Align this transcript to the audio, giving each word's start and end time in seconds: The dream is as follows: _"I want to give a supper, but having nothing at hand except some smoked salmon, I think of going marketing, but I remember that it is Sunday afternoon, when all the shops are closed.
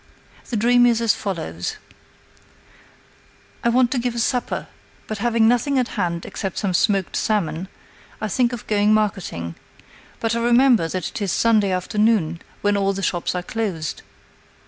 The 0.49 0.55
dream 0.57 0.87
is 0.87 0.99
as 0.99 1.13
follows: 1.13 1.75
_"I 3.63 3.69
want 3.69 3.91
to 3.91 3.99
give 3.99 4.15
a 4.15 4.17
supper, 4.17 4.65
but 5.05 5.19
having 5.19 5.47
nothing 5.47 5.77
at 5.77 5.89
hand 5.89 6.25
except 6.25 6.57
some 6.57 6.73
smoked 6.73 7.15
salmon, 7.15 7.67
I 8.19 8.27
think 8.27 8.51
of 8.51 8.65
going 8.65 8.95
marketing, 8.95 9.53
but 10.19 10.33
I 10.35 10.39
remember 10.39 10.87
that 10.87 11.07
it 11.07 11.21
is 11.21 11.31
Sunday 11.31 11.71
afternoon, 11.71 12.41
when 12.63 12.75
all 12.75 12.93
the 12.93 13.03
shops 13.03 13.35
are 13.35 13.43
closed. 13.43 14.01